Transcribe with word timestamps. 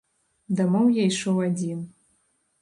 Дамоў 0.59 0.87
я 0.95 1.05
ішоў 1.11 1.37
адзін. 1.49 1.85